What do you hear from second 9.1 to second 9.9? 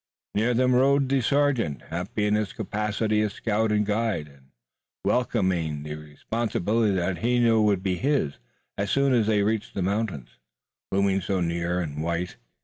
as they reached the